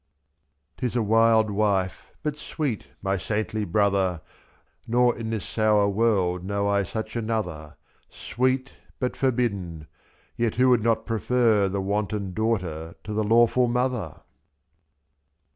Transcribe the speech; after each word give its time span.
*Tis 0.77 0.95
a 0.95 1.03
wild 1.03 1.51
wife, 1.51 2.09
but 2.23 2.35
sweet, 2.35 2.87
my 3.03 3.19
saintly 3.19 3.65
brother. 3.65 4.21
Nor 4.87 5.15
in 5.15 5.29
this 5.29 5.45
sour 5.45 5.87
world 5.87 6.43
know 6.43 6.67
I 6.67 6.81
such 6.81 7.15
another; 7.15 7.75
J 8.09 8.15
J/. 8.15 8.31
Sweet 8.33 8.71
but 8.97 9.15
forbidden— 9.15 9.85
^yet 10.39 10.55
who 10.55 10.71
would 10.71 10.81
not 10.81 11.05
prefer 11.05 11.69
The 11.69 11.81
wanton 11.81 12.33
daughter 12.33 12.95
to 13.03 13.13
the 13.13 13.23
lawful 13.23 13.67
mother? 13.67 14.21